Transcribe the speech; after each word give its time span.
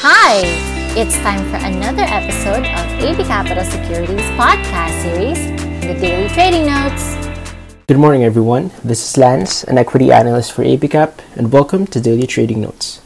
Hi! 0.00 0.42
It's 0.96 1.16
time 1.26 1.42
for 1.50 1.56
another 1.56 2.04
episode 2.04 2.64
of 2.64 3.02
AB 3.02 3.24
Capital 3.24 3.64
Securities 3.64 4.30
podcast 4.38 5.02
series, 5.02 5.38
The 5.80 5.98
Daily 6.00 6.28
Trading 6.28 6.66
Notes. 6.66 7.16
Good 7.88 7.98
morning, 7.98 8.22
everyone. 8.22 8.70
This 8.84 9.02
is 9.02 9.16
Lance, 9.16 9.64
an 9.64 9.76
equity 9.76 10.12
analyst 10.12 10.52
for 10.52 10.62
ABCap, 10.62 11.18
and 11.34 11.50
welcome 11.50 11.84
to 11.88 12.00
Daily 12.00 12.28
Trading 12.28 12.60
Notes. 12.60 13.02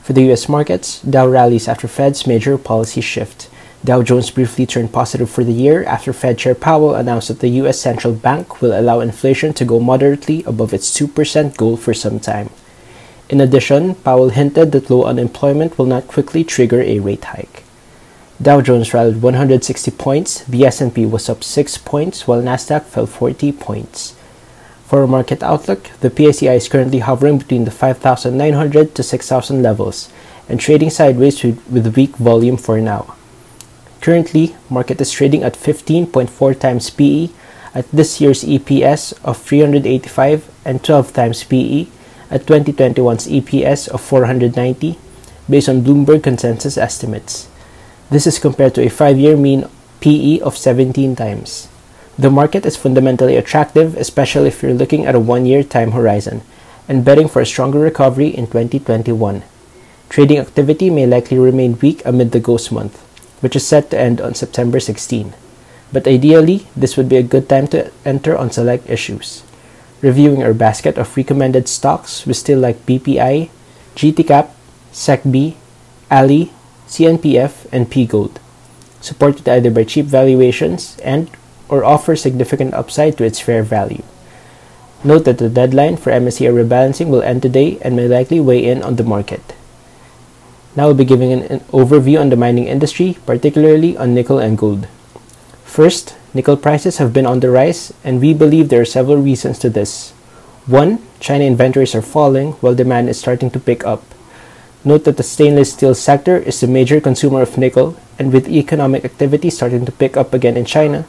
For 0.00 0.14
the 0.14 0.22
U.S. 0.32 0.48
markets, 0.48 1.02
Dow 1.02 1.28
rallies 1.28 1.68
after 1.68 1.86
Fed's 1.86 2.26
major 2.26 2.56
policy 2.56 3.02
shift. 3.02 3.50
Dow 3.84 4.00
Jones 4.00 4.30
briefly 4.30 4.64
turned 4.64 4.94
positive 4.94 5.28
for 5.28 5.44
the 5.44 5.52
year 5.52 5.84
after 5.84 6.14
Fed 6.14 6.38
Chair 6.38 6.54
Powell 6.54 6.94
announced 6.94 7.28
that 7.28 7.40
the 7.40 7.48
U.S. 7.60 7.78
Central 7.78 8.14
Bank 8.14 8.62
will 8.62 8.72
allow 8.72 9.00
inflation 9.00 9.52
to 9.52 9.66
go 9.66 9.78
moderately 9.78 10.42
above 10.44 10.72
its 10.72 10.98
2% 10.98 11.58
goal 11.58 11.76
for 11.76 11.92
some 11.92 12.18
time. 12.18 12.48
In 13.30 13.40
addition, 13.40 13.94
Powell 13.94 14.30
hinted 14.30 14.72
that 14.72 14.90
low 14.90 15.04
unemployment 15.04 15.78
will 15.78 15.86
not 15.86 16.08
quickly 16.08 16.42
trigger 16.42 16.82
a 16.82 16.98
rate 16.98 17.26
hike. 17.26 17.62
Dow 18.42 18.60
Jones 18.60 18.92
rallied 18.92 19.22
160 19.22 19.92
points, 19.92 20.42
the 20.44 20.66
S&P 20.66 21.06
was 21.06 21.28
up 21.28 21.44
6 21.44 21.78
points 21.78 22.26
while 22.26 22.42
Nasdaq 22.42 22.86
fell 22.86 23.06
40 23.06 23.52
points. 23.52 24.16
For 24.86 25.04
a 25.04 25.06
market 25.06 25.44
outlook, 25.44 25.90
the 26.00 26.10
PSEI 26.10 26.56
is 26.56 26.68
currently 26.68 26.98
hovering 26.98 27.38
between 27.38 27.66
the 27.66 27.70
5,900 27.70 28.96
to 28.96 29.02
6,000 29.04 29.62
levels 29.62 30.10
and 30.48 30.58
trading 30.58 30.90
sideways 30.90 31.44
with 31.44 31.94
weak 31.94 32.16
volume 32.16 32.56
for 32.56 32.80
now. 32.80 33.14
Currently, 34.00 34.56
market 34.68 35.00
is 35.00 35.12
trading 35.12 35.44
at 35.44 35.54
15.4 35.54 36.58
times 36.58 36.90
PE 36.90 37.28
at 37.76 37.88
this 37.92 38.20
year's 38.20 38.42
EPS 38.42 39.22
of 39.22 39.38
385 39.38 40.50
and 40.64 40.82
12 40.82 41.12
times 41.12 41.44
PE 41.44 41.86
at 42.30 42.46
2021's 42.46 43.26
EPS 43.26 43.88
of 43.88 44.00
490 44.00 44.98
based 45.50 45.68
on 45.68 45.82
Bloomberg 45.82 46.22
consensus 46.22 46.78
estimates. 46.78 47.48
This 48.10 48.26
is 48.26 48.38
compared 48.38 48.74
to 48.76 48.82
a 48.82 48.90
5-year 48.90 49.36
mean 49.36 49.68
PE 50.00 50.38
of 50.40 50.56
17 50.56 51.16
times. 51.16 51.68
The 52.16 52.30
market 52.30 52.64
is 52.64 52.76
fundamentally 52.76 53.36
attractive, 53.36 53.96
especially 53.96 54.48
if 54.48 54.62
you're 54.62 54.74
looking 54.74 55.06
at 55.06 55.14
a 55.14 55.20
1-year 55.20 55.64
time 55.64 55.92
horizon 55.92 56.42
and 56.88 57.04
betting 57.04 57.28
for 57.28 57.42
a 57.42 57.46
stronger 57.46 57.78
recovery 57.78 58.28
in 58.28 58.46
2021. 58.46 59.42
Trading 60.08 60.38
activity 60.38 60.90
may 60.90 61.06
likely 61.06 61.38
remain 61.38 61.78
weak 61.78 62.02
amid 62.04 62.32
the 62.32 62.40
ghost 62.40 62.72
month, 62.72 62.98
which 63.42 63.54
is 63.56 63.66
set 63.66 63.90
to 63.90 63.98
end 63.98 64.20
on 64.20 64.34
September 64.34 64.80
16. 64.80 65.34
But 65.92 66.06
ideally, 66.06 66.66
this 66.76 66.96
would 66.96 67.08
be 67.08 67.16
a 67.16 67.22
good 67.22 67.48
time 67.48 67.66
to 67.68 67.90
enter 68.04 68.36
on 68.36 68.50
select 68.50 68.88
issues 68.88 69.42
reviewing 70.02 70.42
our 70.42 70.54
basket 70.54 70.98
of 70.98 71.16
recommended 71.16 71.68
stocks, 71.68 72.26
we 72.26 72.32
still 72.32 72.58
like 72.58 72.86
BPI, 72.86 73.50
GTCAP, 73.94 74.50
SECB, 74.92 75.54
Ali, 76.10 76.52
CNPF, 76.88 77.66
and 77.72 77.90
PGold, 77.90 78.38
supported 79.00 79.48
either 79.48 79.70
by 79.70 79.84
cheap 79.84 80.06
valuations 80.06 80.98
and 81.04 81.30
or 81.68 81.84
offer 81.84 82.16
significant 82.16 82.74
upside 82.74 83.16
to 83.16 83.24
its 83.24 83.38
fair 83.38 83.62
value. 83.62 84.02
Note 85.02 85.24
that 85.24 85.38
the 85.38 85.48
deadline 85.48 85.96
for 85.96 86.10
MSCI 86.10 86.52
rebalancing 86.52 87.08
will 87.08 87.22
end 87.22 87.42
today 87.42 87.78
and 87.80 87.96
may 87.96 88.08
likely 88.08 88.40
weigh 88.40 88.64
in 88.64 88.82
on 88.82 88.96
the 88.96 89.04
market. 89.04 89.40
Now 90.76 90.86
we'll 90.86 90.94
be 90.94 91.04
giving 91.04 91.32
an, 91.32 91.42
an 91.44 91.60
overview 91.72 92.20
on 92.20 92.28
the 92.28 92.36
mining 92.36 92.66
industry, 92.66 93.16
particularly 93.24 93.96
on 93.96 94.14
nickel 94.14 94.38
and 94.38 94.58
gold. 94.58 94.86
First, 95.64 96.14
nickel 96.34 96.56
prices 96.56 96.98
have 96.98 97.12
been 97.12 97.26
on 97.26 97.40
the 97.40 97.50
rise, 97.50 97.92
and 98.04 98.20
we 98.20 98.34
believe 98.34 98.68
there 98.68 98.82
are 98.82 98.84
several 98.84 99.16
reasons 99.16 99.58
to 99.58 99.70
this. 99.70 100.10
One, 100.66 100.98
China 101.20 101.44
inventories 101.44 101.94
are 101.94 102.02
falling 102.02 102.52
while 102.60 102.74
demand 102.74 103.08
is 103.08 103.18
starting 103.18 103.50
to 103.50 103.60
pick 103.60 103.84
up. 103.84 104.02
Note 104.84 105.04
that 105.04 105.16
the 105.16 105.22
stainless 105.22 105.72
steel 105.72 105.94
sector 105.94 106.38
is 106.38 106.60
the 106.60 106.66
major 106.66 107.00
consumer 107.00 107.42
of 107.42 107.58
nickel, 107.58 107.96
and 108.18 108.32
with 108.32 108.48
economic 108.48 109.04
activity 109.04 109.50
starting 109.50 109.84
to 109.84 109.92
pick 109.92 110.16
up 110.16 110.32
again 110.32 110.56
in 110.56 110.64
China, 110.64 111.06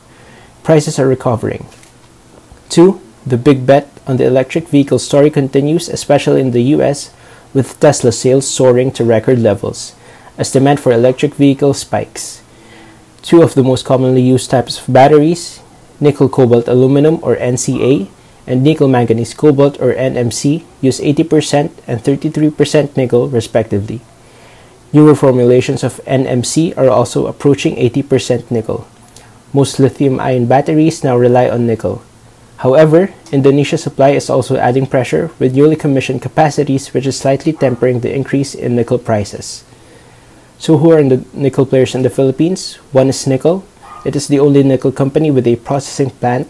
prices 0.64 1.00
are 1.00 1.08
recovering. 1.08 1.68
Two, 2.70 3.02
the 3.26 3.38
big 3.38 3.66
bet 3.66 3.90
on 4.08 4.18
the 4.18 4.26
electric 4.26 4.68
vehicle 4.68 5.00
story 5.00 5.30
continues, 5.30 5.88
especially 5.88 6.42
in 6.42 6.52
the 6.52 6.76
US, 6.76 7.14
with 7.54 7.80
Tesla 7.80 8.12
sales 8.12 8.48
soaring 8.48 8.92
to 8.92 9.04
record 9.04 9.40
levels 9.40 9.94
as 10.38 10.52
demand 10.52 10.80
for 10.80 10.92
electric 10.92 11.36
vehicles 11.36 11.80
spikes. 11.80 12.42
Two 13.22 13.44
of 13.44 13.54
the 13.54 13.64
most 13.64 13.86
commonly 13.86 14.22
used 14.22 14.50
types 14.50 14.82
of 14.82 14.92
batteries, 14.92 15.62
nickel 16.00 16.28
cobalt 16.28 16.68
aluminum 16.68 17.20
or 17.22 17.36
NCA 17.36 18.10
and 18.48 18.64
nickel 18.64 18.88
manganese 18.88 19.36
cobalt 19.36 19.80
or 19.80 19.94
NMC, 19.94 20.64
use 20.82 21.00
80% 21.00 21.70
and 21.86 22.02
33% 22.02 22.98
nickel 22.98 23.30
respectively. 23.30 24.02
Newer 24.92 25.16
formulations 25.16 25.84
of 25.84 26.02
NMC 26.04 26.76
are 26.76 26.90
also 26.90 27.28
approaching 27.28 27.76
80% 27.76 28.50
nickel. 28.50 28.88
Most 29.54 29.80
lithium 29.80 30.20
ion 30.20 30.48
batteries 30.48 31.04
now 31.04 31.16
rely 31.16 31.48
on 31.48 31.68
nickel. 31.68 32.02
However, 32.58 33.14
Indonesia 33.32 33.78
supply 33.78 34.10
is 34.10 34.30
also 34.30 34.58
adding 34.58 34.86
pressure 34.86 35.32
with 35.40 35.56
newly 35.56 35.76
commissioned 35.76 36.22
capacities, 36.22 36.94
which 36.94 37.06
is 37.06 37.18
slightly 37.18 37.54
tempering 37.54 38.02
the 38.02 38.14
increase 38.14 38.54
in 38.54 38.76
nickel 38.76 39.00
prices. 39.00 39.64
So, 40.62 40.78
who 40.78 40.92
are 40.92 41.02
the 41.02 41.26
nickel 41.34 41.66
players 41.66 41.96
in 41.96 42.04
the 42.04 42.14
Philippines? 42.14 42.76
One 42.94 43.10
is 43.10 43.26
Nickel. 43.26 43.66
It 44.06 44.16
is 44.16 44.28
the 44.28 44.38
only 44.38 44.62
nickel 44.62 44.92
company 44.92 45.32
with 45.32 45.48
a 45.48 45.56
processing 45.56 46.12
plant. 46.12 46.48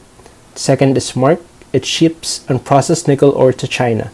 Second 0.53 0.97
is 0.97 1.15
Mark. 1.15 1.39
It 1.71 1.85
ships 1.85 2.43
unprocessed 2.49 3.07
nickel 3.07 3.31
ore 3.31 3.53
to 3.53 3.67
China. 3.69 4.11